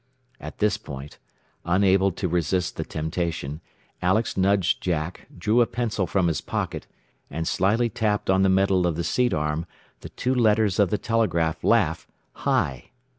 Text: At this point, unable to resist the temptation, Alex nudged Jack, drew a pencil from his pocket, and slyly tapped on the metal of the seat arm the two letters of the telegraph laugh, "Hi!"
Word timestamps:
At 0.39 0.57
this 0.57 0.77
point, 0.77 1.19
unable 1.63 2.11
to 2.13 2.27
resist 2.27 2.75
the 2.75 2.83
temptation, 2.83 3.61
Alex 4.01 4.35
nudged 4.35 4.81
Jack, 4.81 5.27
drew 5.37 5.61
a 5.61 5.67
pencil 5.67 6.07
from 6.07 6.27
his 6.27 6.41
pocket, 6.41 6.87
and 7.29 7.47
slyly 7.47 7.87
tapped 7.87 8.27
on 8.27 8.41
the 8.41 8.49
metal 8.49 8.87
of 8.87 8.95
the 8.95 9.03
seat 9.03 9.31
arm 9.31 9.67
the 9.99 10.09
two 10.09 10.33
letters 10.33 10.79
of 10.79 10.89
the 10.89 10.97
telegraph 10.97 11.63
laugh, 11.63 12.07
"Hi!" 12.33 12.89